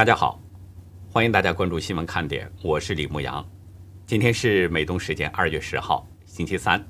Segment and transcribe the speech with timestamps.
[0.00, 0.40] 大家好，
[1.12, 3.46] 欢迎大家关注新闻看点，我是李牧阳。
[4.06, 6.80] 今天是美东时间二月十号，星期三；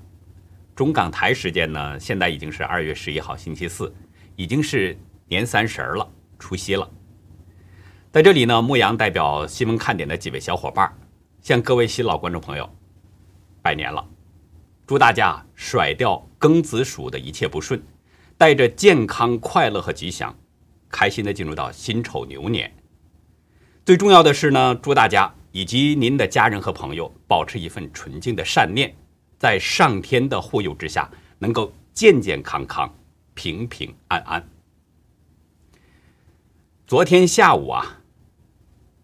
[0.76, 3.92] 中港台时间呢，现在已经是二月十一号，星期四，
[4.36, 4.96] 已经是
[5.26, 6.88] 年三十了，除夕了。
[8.12, 10.96] 在这里呢，牧阳代表新闻看点的几位小伙伴，
[11.42, 12.70] 向各位新老观众朋友
[13.60, 14.08] 拜年了，
[14.86, 17.82] 祝大家甩掉庚子鼠的一切不顺，
[18.38, 20.32] 带着健康、快乐和吉祥，
[20.88, 22.72] 开心的进入到辛丑牛年。
[23.90, 28.94] 最重要的是呢，祝大家以及您的家人和朋友保持一份纯净的善念，
[29.36, 32.88] 在上天的护佑之下，能够健健康康、
[33.34, 34.48] 平平安安。
[36.86, 37.98] 昨天下午啊，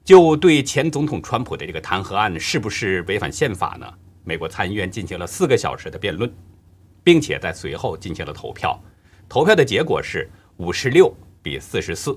[0.05, 3.93] 就对前总统川普的这个弹劾案是不是违反宪法呢？
[4.23, 6.33] 美国参议院进行了四个小时的辩论，
[7.03, 8.81] 并且在随后进行了投票，
[9.29, 11.13] 投票的结果是五十六
[11.43, 12.17] 比四十四。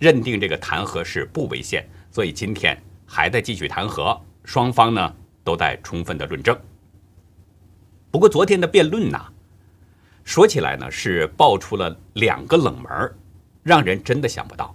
[0.00, 6.58] 认定这个弹劾是不违宪，所以今天还在继续弹劾，双方呢都在充分的论证。
[8.10, 9.22] 不过昨天的辩论呢，
[10.24, 13.14] 说起来呢是爆出了两个冷门，
[13.62, 14.74] 让人真的想不到。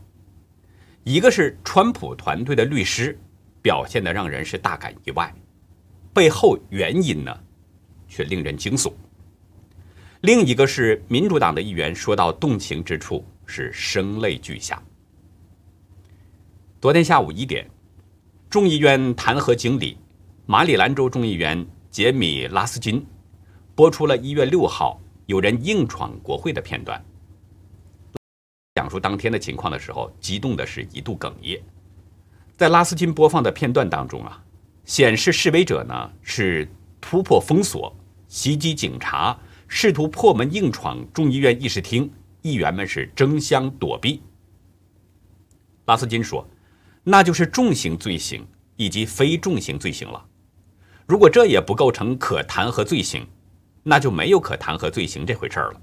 [1.04, 3.18] 一个是川普团队的律师
[3.64, 5.34] 表现的让人是大感意外，
[6.14, 7.36] 背后原因呢
[8.08, 8.94] 却令人惊悚。
[10.22, 14.80] 另一个是民主党的议员说到动情之处是声泪俱下。
[16.86, 17.68] 昨天下午一点，
[18.48, 19.98] 众议院弹劾经理
[20.46, 23.04] 马里兰州众议员杰米·拉斯金
[23.74, 27.04] 播出了一月六号有人硬闯国会的片段。
[28.76, 31.60] 讲述当天的情况的时候，激动的是一度哽咽。
[32.56, 34.44] 在拉斯金播放的片段当中啊，
[34.84, 36.70] 显示示威者呢是
[37.02, 37.92] 突破封锁、
[38.28, 39.36] 袭击警察，
[39.68, 42.12] 试图破门硬闯众议院议事厅，
[42.44, 44.22] 议员们是争相躲避。
[45.86, 46.48] 拉斯金说。
[47.08, 48.46] 那就是重刑罪行
[48.76, 50.26] 以及非重刑罪行了。
[51.06, 53.28] 如果这也不构成可弹劾罪行，
[53.84, 55.82] 那就没有可弹劾罪行这回事儿了。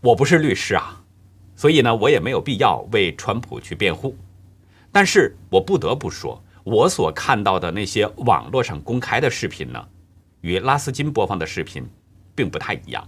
[0.00, 1.04] 我不是律师啊，
[1.54, 4.16] 所以呢，我也没有必要为川普去辩护。
[4.90, 9.88] 但是我不得不说，我所看到的那些网络上公开的视频呢，
[10.40, 11.86] 与拉斯金播放的视频
[12.34, 13.06] 并不太一样。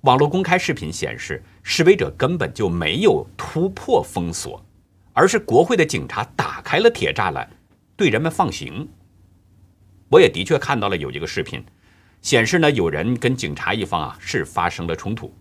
[0.00, 4.60] 网络公开视频显示，示威者根本就没有突破封锁。
[5.20, 7.46] 而是国会的警察打开了铁栅栏，
[7.94, 8.88] 对人们放行。
[10.08, 11.62] 我也的确看到了有一个视频，
[12.22, 15.36] 显示呢有人跟警察一方啊是发生了冲突。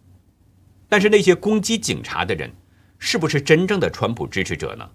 [0.89, 2.51] 但是那些攻击警察的人，
[2.97, 4.85] 是不是真正的川普支持者呢？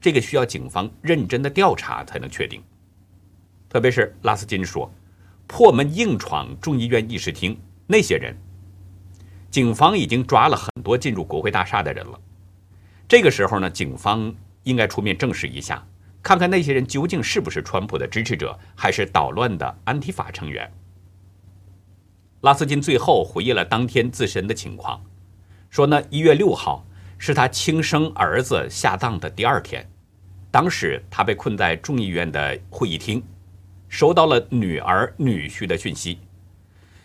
[0.00, 2.62] 这个需要警方认真的调查才能确定。
[3.68, 4.88] 特别是拉斯金说，
[5.48, 8.32] 破门硬闯众议院议事厅那些人，
[9.50, 12.20] 警方已经抓了很多进入国会大厦的人了。
[13.06, 15.86] 这个时候呢，警方应该出面证实一下，
[16.22, 20.72] 看看那些人究竟是不是川普的支持者，还是捣乱的安提法成员。
[22.40, 25.02] 拉斯金最后回忆了当天自身的情况，
[25.70, 26.84] 说呢，一月六号
[27.18, 29.86] 是他亲生儿子下葬的第二天，
[30.50, 33.22] 当时他被困在众议院的会议厅，
[33.88, 36.18] 收到了女儿女婿的讯息，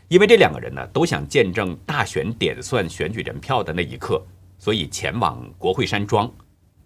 [0.07, 4.25] 因为这两个人呢都想见证大选点算选举人票的那一刻。
[4.59, 6.29] 所以前往国会山庄，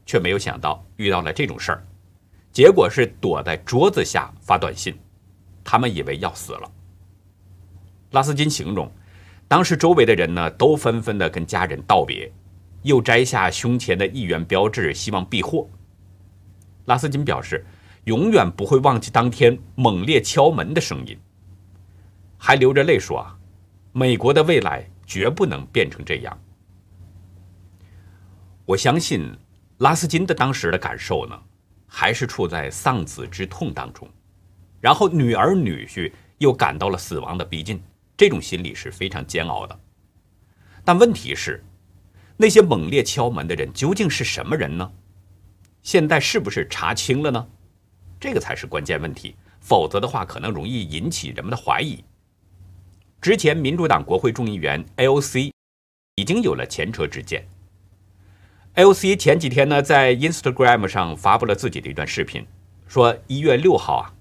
[0.06, 1.84] 却没有想到遇到了这种事儿，
[2.52, 4.96] 结果是躲在桌子下发短信，
[5.64, 6.72] 他们以为要死了。
[8.12, 8.90] 拉斯金形容，
[9.48, 12.32] 当时周围的人呢都纷纷的跟家人道别，
[12.84, 15.68] 又摘下胸前的议员标志，希望避祸。
[16.86, 17.66] 拉斯金表示，
[18.04, 21.18] 永远不会忘记当天猛烈敲门的声音，
[22.38, 23.36] 还流着泪说啊，
[23.94, 26.38] 美国的未来绝不能变成这样。
[28.66, 29.30] 我相信，
[29.80, 31.38] 拉斯金的当时的感受呢，
[31.86, 34.08] 还是处在丧子之痛当中，
[34.80, 37.84] 然后女儿女婿又感到了死亡的逼近，
[38.16, 39.78] 这种心理是非常煎熬的。
[40.86, 41.62] 但问题是，
[42.38, 44.90] 那些猛烈敲门的人究竟是什么人呢？
[45.82, 47.46] 现在是不是查清了呢？
[48.18, 52.02] 这个才是关键问题，否则的话，可能容易引起人们的怀疑。
[53.20, 55.52] 之前，民主党国会众议员 AOC
[56.16, 57.46] 已经有了前车之鉴。
[58.76, 62.44] AOC 前几天呢，在 Instagram 上发布了自己的一段视频，
[62.88, 64.14] 说一月六号啊，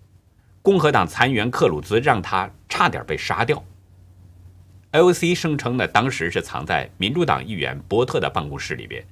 [0.60, 3.64] 共和党参议员克鲁兹让他差点被杀掉。
[4.92, 9.02] AOC 声称呢，当时是藏在民主党议员波特的办公室里边，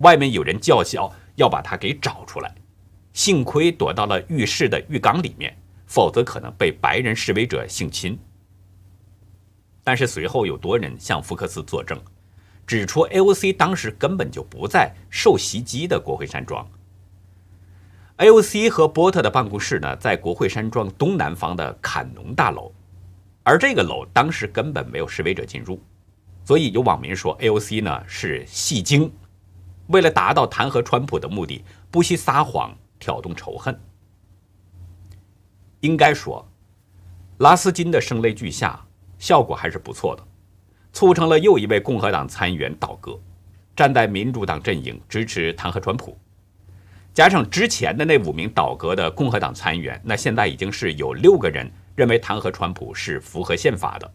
[0.00, 2.54] 外面有人叫嚣要把他给找出来，
[3.14, 8.18] 幸亏躲到了浴室的浴缸里面，否则可能被白人示威者性侵。
[9.82, 11.98] 但是随后有多人向福克斯作证。
[12.66, 16.66] 指出 AOC 当时根本就不在受袭击的国会山庄。
[18.18, 22.72] AOC 和波特的办公室呢，在国会山庄东南方的坎农大楼，
[23.42, 25.80] 而这个楼当时根本没有示威者进入，
[26.44, 29.12] 所以有网民说 AOC 呢是戏精，
[29.88, 33.78] 为了达到弹劾川普的目的，不惜撒谎挑动仇恨。
[35.80, 36.48] 应该说，
[37.38, 38.86] 拉斯金的声泪俱下，
[39.18, 40.24] 效果还是不错的。
[40.94, 43.18] 促成了又一位共和党参议员倒戈，
[43.74, 46.16] 站在民主党阵营支持弹劾川普，
[47.12, 54.08] 加上之前的那五名倒戈的共和党参议员，那现在已经是有六个人认为弹劾川普是符合宪法的。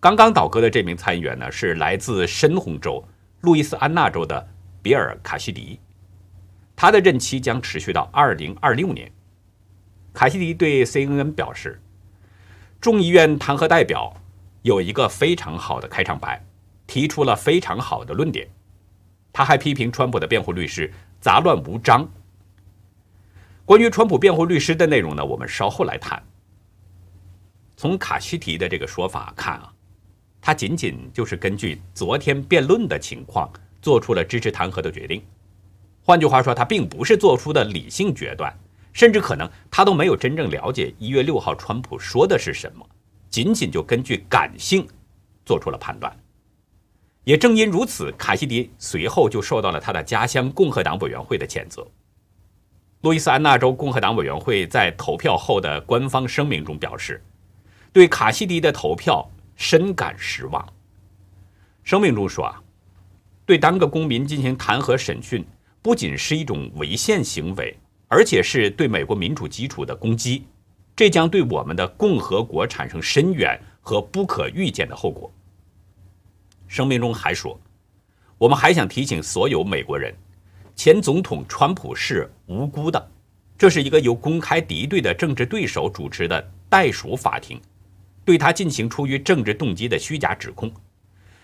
[0.00, 3.02] 刚刚倒戈的这名参议员呢，是来自深红州
[3.42, 4.48] 路易斯安那州的
[4.82, 5.78] 比尔·卡西迪，
[6.74, 9.08] 他的任期将持续到二零二六年。
[10.12, 11.80] 卡西迪对 CNN 表示，
[12.80, 14.12] 众议院弹劾代表。
[14.62, 16.44] 有一个非常好的开场白，
[16.86, 18.48] 提出了非常好的论点。
[19.32, 22.08] 他还批评川普的辩护律师杂乱无章。
[23.64, 26.22] 关于川普辩护律师的内容呢，我们稍后来谈。
[27.76, 29.72] 从卡西提的这个说法看啊，
[30.40, 33.50] 他仅仅就是根据昨天辩论的情况
[33.80, 35.24] 做出了支持弹劾的决定。
[36.04, 38.52] 换句话说，他并不是做出的理性决断，
[38.92, 42.86] 甚至可能他都没有真正了解一月六号川普说的是什么。
[43.32, 44.86] 仅仅就根据感性
[45.46, 46.14] 做出了判断，
[47.24, 51.84] 也正因如此，卡西迪随后就受到了他的家乡共和党委员会的谴责。
[53.00, 57.24] 路易斯安那州共和党委员会在投票后的官方声明中表示，
[57.90, 59.26] 对卡西迪的投票
[59.56, 60.64] 深感失望。
[61.82, 62.62] 声明中说啊，
[63.46, 65.42] 对单个公民进行弹劾审讯，
[65.80, 67.76] 不仅是一种违宪行为，
[68.08, 70.44] 而且是对美国民主基础的攻击。
[71.02, 75.28] 这将对我们的共和国产生深远和不可预见的后果。
[76.68, 77.58] 声明中还说，
[78.38, 80.14] 我们还想提醒所有美国人，
[80.76, 83.10] 前总统川普是无辜的，
[83.58, 87.60] 这是一个由公开敌对的政治对手主持的代属法庭，
[88.24, 90.72] 对他进行出于政治动机的虚假指控，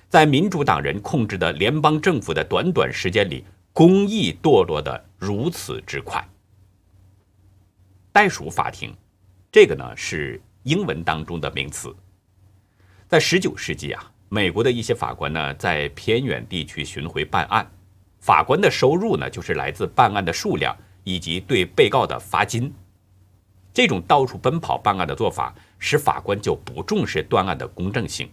[0.08, 6.24] 在民主党人控制的联邦政府的短短时间里，公义堕落的如此之快。
[8.12, 8.94] 代属法庭。
[9.50, 11.94] 这个呢是英文当中的名词。
[13.08, 17.66] 在十九世纪啊，美国的一些法官呢在偏远地区巡回办案，
[18.20, 22.72] 法官的收入呢就是来自办案的数量以及对被告的罚金。
[23.72, 28.28] 这种到处奔跑办案的做法，使法官就不重视断案的公正性，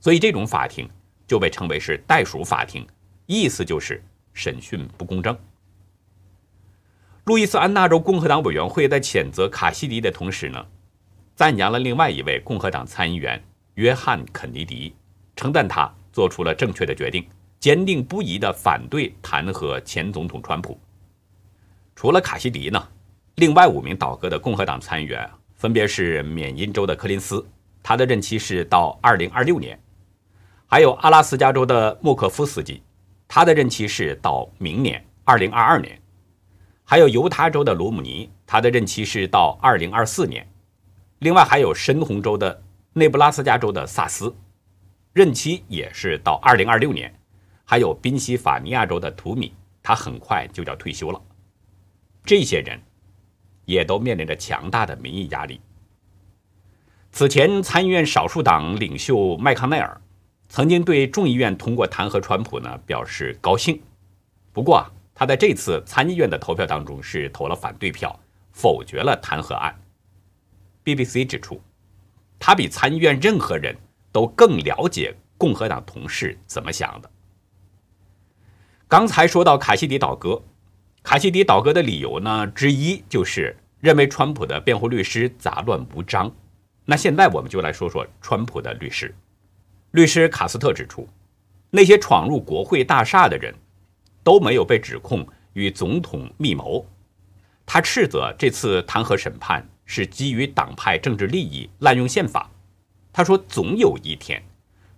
[0.00, 0.88] 所以这种法庭
[1.26, 2.86] 就被称为是代属法庭，
[3.26, 4.02] 意思就是
[4.32, 5.36] 审讯不公正。
[7.26, 10.64] 路易斯安那州共和党委员会在谴责卡西迪的同时呢，
[11.34, 13.42] 赞扬了另外一位共和党参议员
[13.74, 14.94] 约翰·肯尼迪，
[15.34, 17.26] 称赞他做出了正确的决定，
[17.58, 20.78] 坚定不移地反对弹劾前总统川普。
[21.96, 22.80] 除了卡西迪呢，
[23.34, 27.44] 另外五名倒戈的共和党参议员分别是缅因州的柯林斯，
[27.82, 29.76] 他的任期是到2026年；
[30.68, 32.80] 还有阿拉斯加州的莫克夫斯基，
[33.26, 36.00] 他的任期是到明年2022年。
[36.88, 40.48] 还有犹他州的罗姆尼，他的任期是到二零二四年。
[41.18, 42.62] 另外还有深红州的
[42.92, 44.32] 内布拉斯加州的萨斯，
[45.12, 47.12] 任期也是到二零二六年。
[47.64, 49.52] 还有宾夕法尼亚州的图米，
[49.82, 51.20] 他很快就要退休了。
[52.24, 52.80] 这些人
[53.64, 55.60] 也都面临着强大的民意压力。
[57.10, 60.00] 此前，参议院少数党领袖麦康奈尔
[60.48, 63.82] 曾经对众议院通过弹劾川普呢表示高兴，
[64.52, 64.92] 不过啊。
[65.18, 68.14] 他在这次参议院的投票当中是投了反对票，
[68.52, 69.74] 否决了弹劾案。
[70.84, 71.58] BBC 指出，
[72.38, 73.74] 他比参议院任何人
[74.12, 77.10] 都更了解共和党同事怎么想的。
[78.86, 80.42] 刚才说到卡西迪倒戈，
[81.02, 86.30] 卡西迪倒戈的理由呢之一就是认为川普的辩护律师杂乱无章。
[86.84, 89.14] 那现在我们就来说说川普的律师。
[89.92, 91.08] 律师卡斯特指出，
[91.70, 93.54] 那些闯入国会大厦的人。
[94.26, 96.84] 都没有被指控与总统密谋，
[97.64, 102.50] 他斥责这次弹劾审判是基于党派政治利益滥用宪法。
[103.12, 104.42] 他说，总有一天，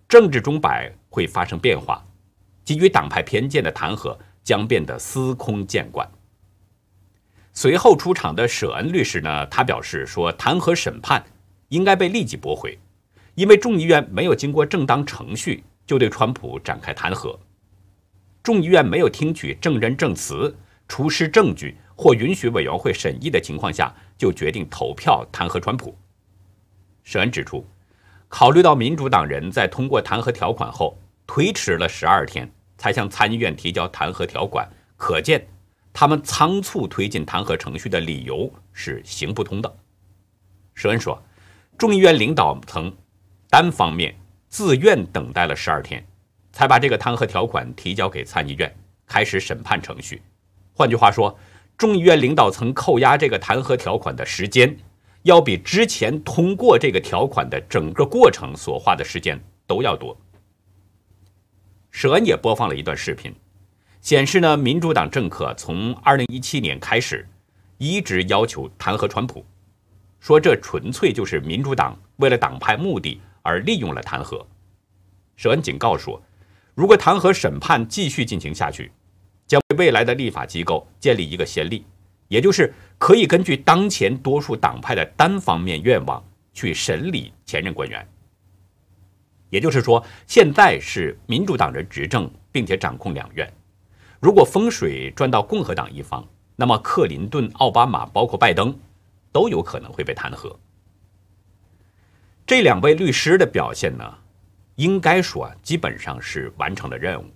[0.08, 2.02] 政治钟摆会发生变化，
[2.64, 6.10] 基于党派偏见的弹劾将变得司空见惯。
[7.52, 11.22] 随后出场的舍恩律师呢，他表示说，弹劾审判
[11.68, 12.78] 应该被立即驳回，
[13.34, 17.38] 因为众议院没有经过正当程序就对川普展开弹劾。
[18.48, 20.56] 众议院没有听取证人证词、
[20.88, 25.94] 出示证据或允许委员会审议的情况下，就决定投票弹劾川普。
[27.04, 27.62] 舍恩指出，
[28.26, 35.46] 考虑到民主党人在通过弹劾条款后，推迟了十二天才向参议院提交弹劾条款，可见
[35.92, 39.76] 他们仓促推进弹劾程序的理由是行不通的。
[40.72, 41.22] 舍恩说，
[41.76, 42.96] 众议院领导层
[43.50, 46.02] 单方面自愿等待了十二天，
[46.58, 50.20] 才把这个弹劾条款提交给参议院，开始审判程序。
[50.74, 51.38] 换句话说，
[51.76, 54.76] 众议院领导层扣押这个弹劾条款的时间，
[55.22, 60.20] 要比之前通过这个条款的整个过程所花的时间都要多。
[61.92, 63.32] 舍恩也播放了一段视频，
[64.00, 67.24] 显示呢，民主党政客从2017年开始
[67.76, 69.46] 一直要求弹劾川普，
[70.18, 74.44] 说这纯粹就是民主党为了党派目的而利用了弹劾。
[75.36, 76.20] 舍恩警告说，
[76.78, 78.92] 如果弹劾审判继续进行下去，
[79.48, 81.84] 将为未来的立法机构建立一个先例，
[82.28, 88.08] 也就是可以根据当前多数党派的单方面愿望去审理前任官员。
[89.50, 93.52] 也就是说，现在是民主党人执政，并且掌控两院。
[94.20, 98.72] 如果风水转到共和党一方，那么克林顿、奥巴马，包括拜登，
[99.32, 100.54] 都有可能会被弹劾。
[102.46, 104.18] 这两位律师的表现呢，
[104.78, 107.26] 应该说基本上是完成了任务。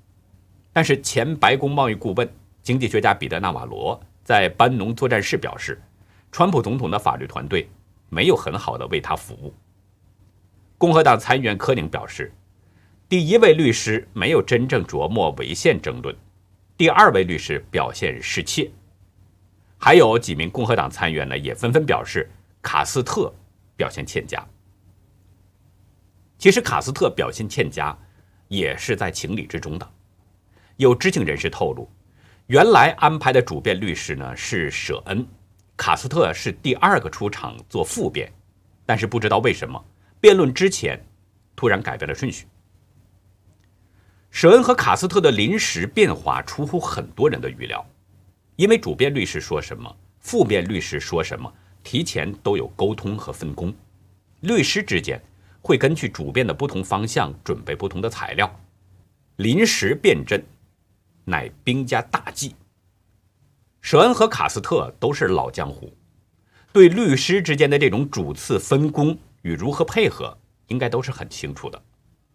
[0.72, 2.28] 但是，前白宫贸易顾问、
[2.62, 5.82] 经济学家彼得·纳瓦罗在班农作战室表示，
[6.30, 7.68] 川普总统的法律团队
[8.08, 9.52] 没有很好的为他服务。
[10.78, 12.32] 共和党参议员科宁表示，
[13.08, 16.16] 第一位律师没有真正琢磨违宪争论，
[16.76, 18.70] 第二位律师表现失窃。
[19.78, 22.30] 还有几名共和党参议员呢，也纷纷表示
[22.62, 23.34] 卡斯特
[23.76, 24.46] 表现欠佳。
[26.42, 27.96] 其实，卡斯特表现欠佳
[28.48, 29.88] 也是在情理之中的。
[30.76, 31.88] 有知情人士透露，
[32.48, 35.24] 原来安排的主辩律师呢是舍恩，
[35.76, 38.28] 卡斯特是第二个出场做副辩，
[38.84, 39.80] 但是不知道为什么
[40.20, 41.00] 辩论之前
[41.54, 42.48] 突然改变了顺序。
[44.32, 47.86] 舍恩和卡斯特的临时变化出乎很多人的预料，
[48.56, 53.72] 因为主辩律师说什么，副辩律师说什么，提前都有沟通和分工，
[54.40, 55.22] 律师之间
[55.62, 58.60] 会根据主辩的不同方向准备不同的材料，
[59.36, 60.42] 临时辩证。
[61.24, 62.56] 乃兵家大忌。
[63.80, 65.92] 舍恩和卡斯特都是老江湖，
[66.72, 71.80] 对律师之间的这种主次分工与如何配合，应该都是很清楚的。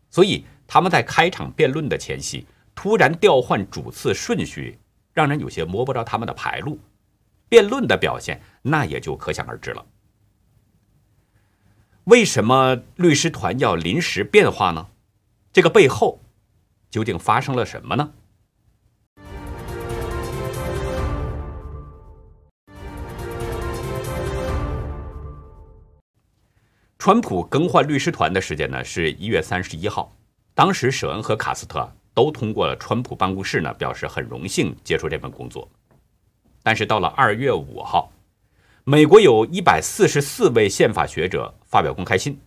[0.09, 4.79] 所以他们在开场辩论的前夕突然调换主次顺序，
[5.11, 6.79] 让人有些摸不着他们的牌路。
[7.49, 9.85] 辩论的表现那也就可想而知了。
[12.07, 14.87] 为什么律师团要临时变化呢？
[15.51, 16.21] 这个背后
[16.89, 18.13] 究竟发生了什么呢？
[26.97, 30.15] 川普更换律师团的时间呢是一月三十一号，
[30.55, 35.69] 当时舍恩和卡斯特都通过了川普办公室呢，表示很荣幸接受这份工作。
[36.63, 38.09] 但是到了二月五号，
[38.89, 42.39] 美国有一百四十四位宪法学者发表公开信，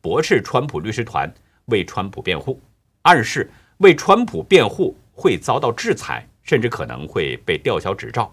[0.00, 1.28] 驳斥川普律师团
[1.64, 2.60] 为川普辩护，
[3.02, 8.32] 暗示为川普辩护会遭到制裁，甚至可能会被吊销执照。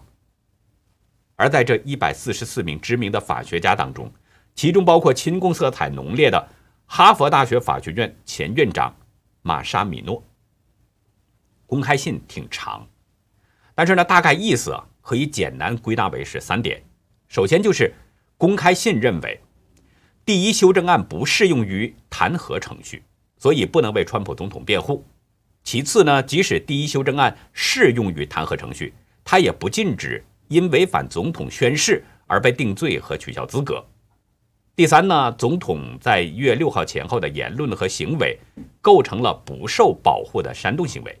[1.34, 4.08] 而在这一百四十四名知名的法学家当中，
[4.54, 6.48] 其中包括亲共色彩浓烈的
[6.86, 8.94] 哈佛大学法学院前院长
[9.42, 10.22] 玛莎米诺。
[11.66, 12.86] 公开信挺长，
[13.74, 16.80] 但是呢，大概意思啊可以简单归纳为是三点：
[17.28, 17.94] 首先就是
[18.36, 19.40] 公开信认为，
[20.24, 23.02] 第一修正案不适用于弹劾程序，
[23.38, 25.04] 所以不能为川普总统辩护；
[25.64, 33.84] 其次呢，即使第一修正案适用于弹劾程序，它也不禁止因违反总统宣誓而被定罪和取消资格。
[34.74, 38.38] 第三呢，总统在一月六号前后的言论和行为
[38.80, 41.18] 构成了不受保护的煽动行为。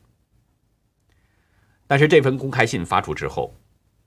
[1.86, 3.54] 但是这份公开信发出之后，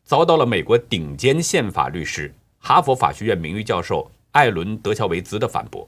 [0.10, 5.88] 遭到了美国顶尖宪法律师、哈佛法学院名誉教授艾伦·德乔维兹的反驳。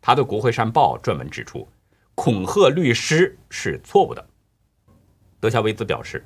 [0.00, 1.66] 他的《国会山报》撰文指出，
[2.14, 4.24] 恐吓律师是错误的。
[5.40, 6.24] 德乔维兹表示，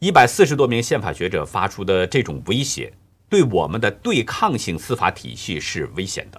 [0.00, 2.92] 一百四十多名宪法学者发出的这种威胁。
[3.30, 6.38] 对我们的对抗性司法体系是危险的，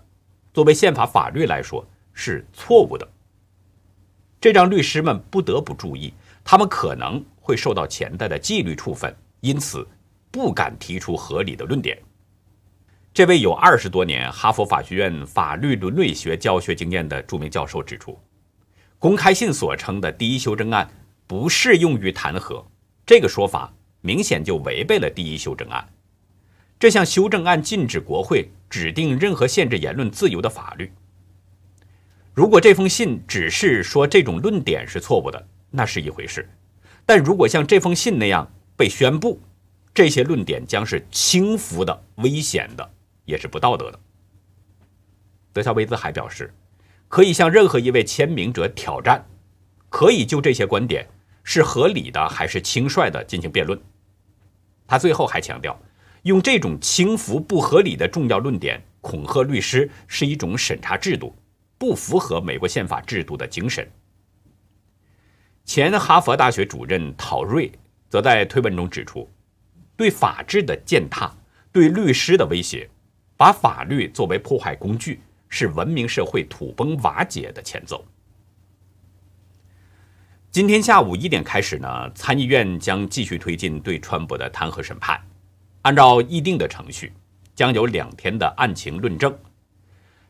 [0.54, 3.10] 作为宪法法律来说是错误的。
[4.40, 9.88] 这让律师们不得不注意，他们可能会受到潜在的纪律处分，因此
[10.32, 11.98] 不敢提出合理的论点。
[13.14, 18.18] 这位有二十多年哈佛法学院法律伦理学教学经验的著名教授指出，
[18.98, 20.90] 公开信所称的第一修正案
[21.26, 22.64] 不适用于弹劾，
[23.06, 25.88] 这个说法明显就违背了第一修正案。
[26.80, 30.92] 这项修正案禁止国会指定任何限制言论自由的法律。
[32.34, 36.42] 如果这封信只是说这种论点是错误的，那是一回事；
[37.06, 39.38] 但如果像这封信那样被宣布，
[39.94, 42.92] 这些论点将是轻浮的、危险的，
[43.26, 44.00] 也是不道德的。
[45.52, 46.54] 德肖维兹还表示，
[47.10, 49.28] 可以向任何一位签名者挑战，
[49.90, 51.06] 可以就这些观点
[51.44, 53.78] 是合理的还是轻率的进行辩论。
[54.88, 55.78] 他最后还强调，
[56.22, 61.36] 用这种轻浮不合理的重要论点恐吓律师是一种审查制度，
[61.78, 63.86] 不符合美国宪法制度的精神。
[65.66, 67.70] 前哈佛大学主任陶瑞
[68.10, 69.30] 则在推文中指出，
[69.96, 71.32] 对法治的践踏，
[71.72, 72.90] 对律师的威胁，
[73.38, 75.22] 把法律作为破坏工具。
[75.52, 78.06] 是文明社会土崩瓦解的前奏。
[80.52, 85.20] 今天下午一点开始呢，参议院将继续推进对川普的弹劾审判。
[85.82, 87.12] 按照议定的程序，
[87.56, 89.36] 将有两天的案情论证。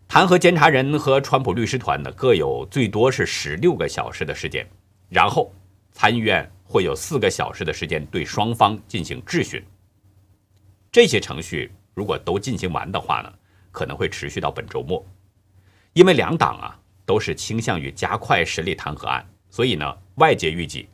[0.08, 4.66] 弹劾监察人和川普律师团呢，各有最多是十六个小时的时间。
[5.10, 5.54] 然后，
[5.92, 9.60] 参议院会有四个小时的时间对双方进行质询。
[10.92, 13.34] 这些程序如果都进行完的话呢？
[13.72, 15.06] 可能会持续到本周末，
[15.94, 20.90] 因为两党啊都是倾向于加快审理弹劾案，所以呢，外界预计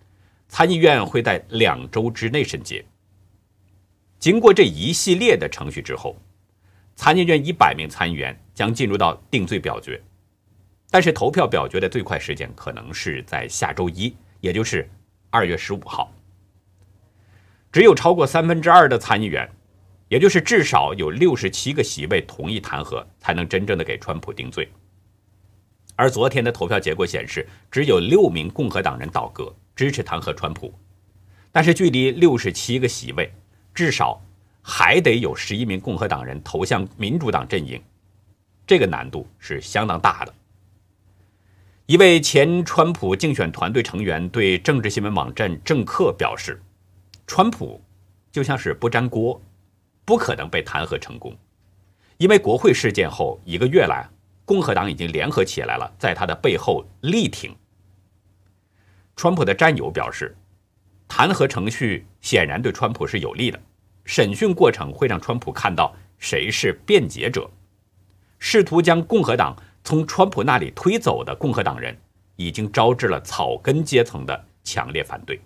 [0.50, 2.84] 参议院会在两周之内审结。
[4.20, 6.17] 经过这一系列的程序之后，
[6.96, 10.01] 参议院一百名参议员将进入到定罪表决，
[10.89, 14.89] 但是投票表决的最快时间可能是在下周一，也就是
[15.36, 16.10] 二月十五号。
[17.72, 19.50] 只有超过三分之二的参议员。
[20.08, 24.72] 也就是至少有六十七个席位同意弹劾，才能真正的给川普定罪。
[25.96, 30.72] 而昨天的投票结果显示，只有六名共和党人倒戈支持弹劾川普，
[31.51, 33.34] 但是距离六十七个席位，
[33.74, 34.22] 至少
[34.62, 37.82] 还得有十一名共和党人投向民主党阵营，
[38.68, 40.34] 这个难度是相当大的。
[41.88, 46.60] 一位前川普竞选团队成员对政治新闻网站政客表示
[47.28, 47.80] ：“川普
[48.32, 49.39] 就像是不粘锅。”
[50.04, 51.36] 不可能被弹劾成功，
[52.17, 54.08] 因为国会事件后一个月来，
[54.45, 57.56] 共和党已经联合起来了，在他的背后力挺。
[59.15, 60.36] 川普的战友表示，
[61.08, 63.60] 弹劾程序显然对川普是有利的，
[64.06, 67.50] 审讯过程会让川普看到谁是辩解者。
[68.38, 71.95] 试图将共和党从川普那里推走的共和党人，
[72.38, 75.39] 已经招致了草根阶层的强烈反对。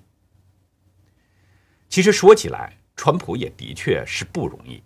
[1.90, 4.82] 其实说起来，川普也的确是不容易，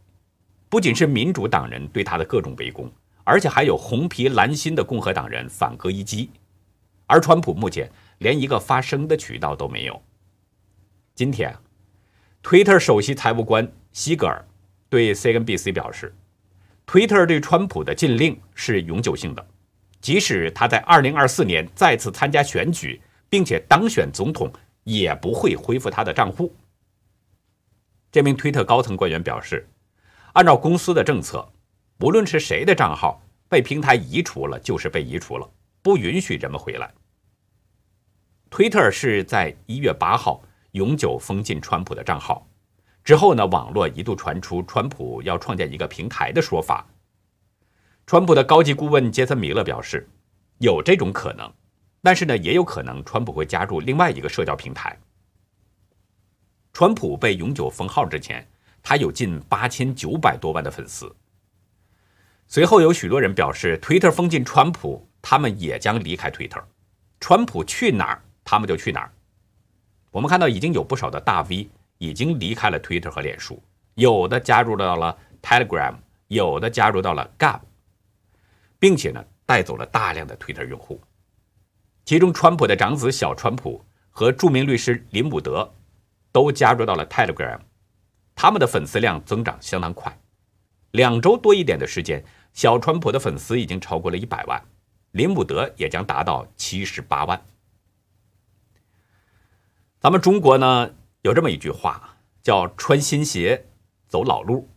[0.69, 2.91] 不仅是民主党人对他的各种围攻，
[3.23, 6.31] 而且还有红皮蓝心的共和党人反戈一击，
[7.05, 7.87] 而川普目前
[8.17, 10.01] 连一个发声的渠道都没有。
[11.13, 11.55] 今天
[12.41, 14.43] ，Twitter 首席财务官西格尔
[14.89, 16.15] 对 CNBC 表示
[16.93, 19.43] 推特对川普的禁令是永久性的，
[19.99, 24.53] 即使他在2024年再次参加选举并且当选总统，
[24.83, 26.55] 也不会恢复他的账户。
[28.11, 29.67] 这名推特高层官员表示，
[30.33, 31.51] 按照公司的政策，
[31.97, 35.49] 无论是谁的账号被平台移除了，就是被移除了，
[35.81, 36.93] 不允许人们回来。
[38.51, 42.47] 推特是在一月八号永久封禁川普的账号
[43.03, 46.85] 之后呢，网络一度传出川普要创建一个平台的说法。
[48.05, 50.07] 川普的高级顾问杰森·米勒表示，
[50.59, 51.51] 有这种可能，
[52.01, 54.97] 但是呢，也有可能川普会加入另外一个社交平台。
[56.71, 58.47] 川普被永久封号之前，
[58.81, 61.13] 他有近八千九百多万的粉丝。
[62.47, 66.63] 随后有许多人表示，Twitter 封禁川普，他们也将离开 Twitter。
[67.19, 69.11] 川普去哪儿，他们就去哪儿。
[70.11, 71.69] 我们看到已经有不少的大 V
[72.03, 73.61] 已经离开了 Twitter 和脸书，
[73.95, 75.95] 有的加入到了 Telegram，
[76.27, 77.61] 有的加入到了 Gab，
[78.77, 80.99] 并且呢带走了大量的 Twitter 用户。
[82.05, 85.73] 其中，川普的长子小川普和著名律师林伍德。
[86.33, 87.59] 都加入到了 Telegram，
[88.33, 90.17] 他们的粉丝量增长相当快。
[90.89, 94.59] 两周多一点的时间，小川普的粉丝已经超过了一百万，
[95.11, 97.39] 林伍德也将达到七十八万。
[99.99, 100.89] 咱们中国呢
[101.23, 103.65] 有这么一句话，叫“穿新鞋
[104.07, 104.69] 走老路”，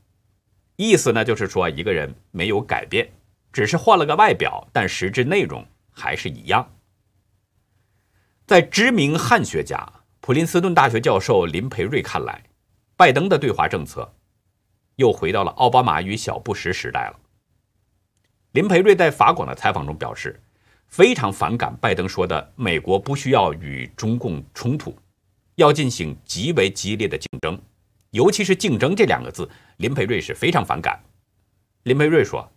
[0.76, 3.12] 意思呢就是说一个人没有改变，
[3.52, 6.72] 只是换了个外表，但实质内容还是一样。
[8.46, 9.92] 在知名汉学家。
[10.18, 12.42] 普林斯顿大学教授林培瑞看来，
[12.96, 14.12] 拜登的对华政策
[14.96, 17.20] 又回到了奥巴马与小布什时代了。
[18.50, 20.42] 林培瑞在法广的采访中表示，
[20.88, 24.98] 非常反感拜登说的“美国不需要与中共冲突，
[25.56, 27.60] 要进行极为激烈的竞争”，
[28.12, 31.02] 尤其是“竞争”这两个字，林培瑞是非常反感。
[31.82, 32.50] 林培瑞说，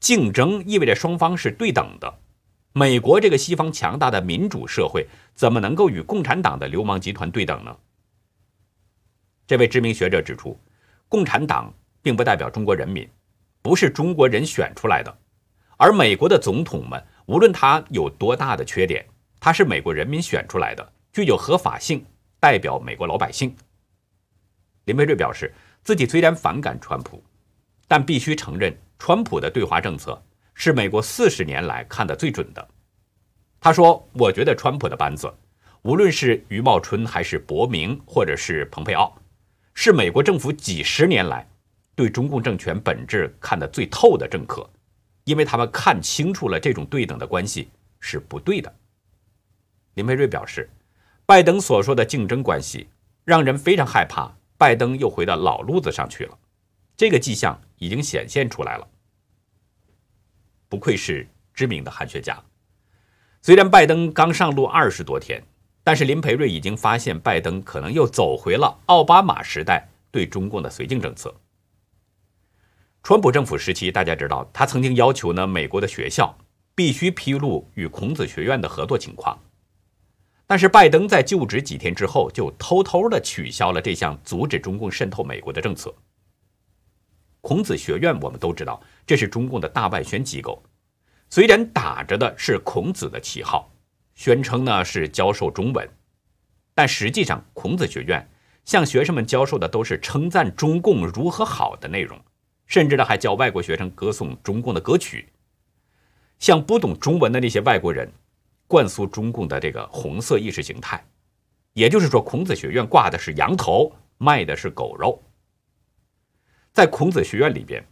[0.00, 2.18] 竞争意味着双方是对等的，
[2.72, 7.76] 美国这个西方强大的民主社会怎么能够与共产党的流氓集团对等呢？
[9.46, 10.58] 这位知名学者指出，
[11.08, 13.08] 共产党并不代表中国人民，
[13.62, 15.18] 不是中国人选出来的，
[15.76, 19.04] 而美国的总统们，无论他有多大的缺点，
[19.40, 22.04] 他是美国人民选出来的，具有合法性，
[22.40, 23.54] 代表美国老百姓。
[24.84, 27.22] 林培瑞表示，自己虽然反感川普，
[27.86, 30.22] 但必须承认，川普的对华政策
[30.54, 32.68] 是美国四十年来看得最准的。
[33.60, 35.32] 他说：“我觉得川普的班子，
[35.82, 39.16] 无论是余茂春还是伯明，或者是蓬佩奥。”
[39.74, 41.48] 是美国政府几十年来
[41.94, 44.68] 对中共政权本质看得最透的政客，
[45.24, 47.68] 因为他们看清楚了这种对等的关系
[48.00, 48.74] 是不对的。
[49.94, 50.68] 林培瑞表示，
[51.28, 52.88] 拜登所说的竞争关系
[53.22, 56.38] 让人非常害怕，拜登又回到老路子上去了，
[56.96, 58.88] 这个迹象已经显现出来了。
[60.70, 62.42] 不愧是知名的汉学家，
[63.42, 65.44] 虽然拜登刚上路二十多天。
[65.84, 71.34] 但是林培瑞已经发现，拜登可能又走回了奥巴马时代对中共的绥靖政策。
[73.02, 76.38] 川普政府时期，大家知道，他曾经要求呢，美国的学校
[76.74, 79.38] 必须披露与孔子学院的合作情况。
[80.48, 85.94] 但是拜登在就职几天之后，就偷偷的取消了这项阻止中共渗透美国的政策。
[87.42, 90.60] 孔子学院我们都知道，这是中共的大外宣机构，
[91.30, 93.70] 虽然打着的是孔子的旗号。
[94.14, 95.88] 宣称呢是教授中文，
[96.74, 98.28] 但实际上孔子学院
[98.64, 102.18] 向学生们教授的都是称赞中共如何好的内容，
[102.66, 105.28] 甚至呢还教外国学生歌颂中共的歌曲，
[106.40, 108.12] 像不懂中文的那些外国人
[108.68, 111.04] 灌输中共的这个红色意识形态。
[111.72, 115.20] 也就是说，孔子学院挂的是羊头，卖的是狗肉。
[116.72, 117.84] 在孔子学院里边，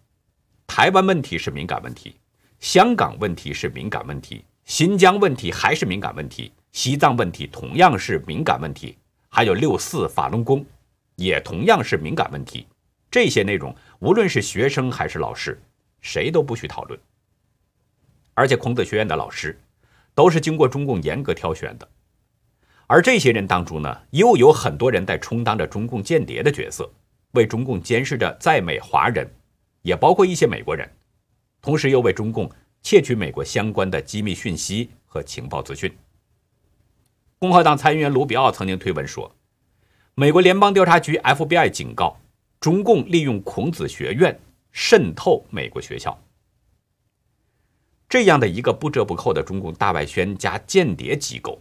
[0.67, 2.15] 台湾问题是敏感问题，
[2.61, 4.45] 香港问题是敏感问题。
[4.65, 10.67] 新疆问题还是敏感问题，西藏问题同样是敏感问题，还有六四法轮功
[11.15, 12.67] 也同样是敏感问题。
[13.09, 15.57] 这些内容，无论是学生还是老师，
[16.01, 16.99] 谁都不许讨论。
[18.35, 19.57] 而且孔子学院的老师
[20.17, 21.89] 都是经过中共严格挑选的，
[22.89, 26.91] 而这些人当中呢，又有很多人在充当着中共间谍的角色，
[27.33, 29.31] 为中共监视着在美华人，
[29.83, 30.91] 也包括一些美国人，
[31.63, 32.51] 同时又为中共。
[32.83, 35.93] 窃取美国相关的机密讯息和情报资讯。
[37.37, 39.35] 共和党参议员卢比奥曾经推文说
[40.15, 42.17] ：“美国联邦调查局 （FBI） 警告，
[42.61, 44.39] 中共利用孔子学院
[44.71, 46.17] 渗透美国学校。
[48.09, 51.61] 这样的一个不折不扣的中共大外宣加间谍机构，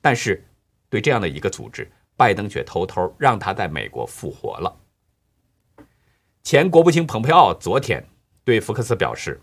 [0.00, 0.44] 但是
[0.88, 4.76] 对这样的一个组织，拜登却偷偷让他在美国复活了。”
[6.42, 8.06] 前国务卿蓬佩奥昨天
[8.44, 9.40] 对福克斯表示。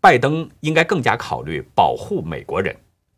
[0.00, 2.76] 拜登应该更加考虑保护美国人，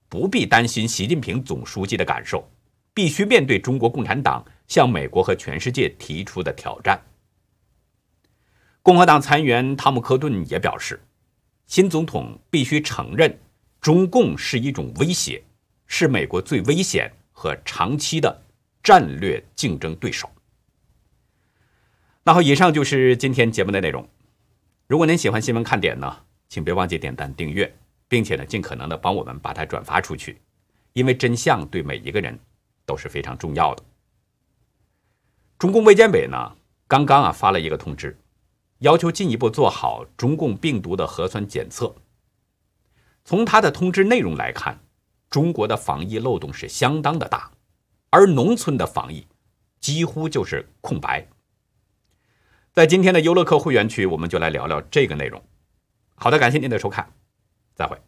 [0.09, 2.49] 不必担心习近平总书记的感受，
[2.95, 7.03] 必须面对中国共产党向美国和全世界提出的挑战。
[8.83, 11.03] 共和党参议员汤姆·科顿也表示，
[11.67, 13.39] 新总统必须承认，
[13.81, 15.43] 中共是一种威胁，
[15.87, 18.43] 是美国最危险和长期的
[18.83, 20.31] 战略竞争对手。
[22.23, 24.09] 那好，以上就是今天节目的内容。
[24.87, 26.23] 如果您喜欢新闻看点呢？
[26.49, 27.77] 请别忘记点赞、订阅，
[28.07, 30.41] 并且呢，尽可能的帮我们把它转发出去，
[30.93, 32.39] 因为真相对每一个人
[32.85, 33.83] 都是非常重要的。
[35.59, 38.17] 中共卫健委呢，刚刚啊发了一个通知，
[38.79, 41.95] 要求进一步做好中共病毒的核酸检测。
[43.25, 44.79] 从他的通知内容来看，
[45.29, 47.51] 中国的防疫漏洞是相当的大，
[48.11, 49.27] 而农村的防疫
[49.81, 51.27] 几乎就是空白。
[52.73, 55.43] 在今天的优乐客会员区，我们就来聊聊这个内容。
[56.15, 57.13] 好的，感谢您的收看，
[57.75, 58.01] 再会。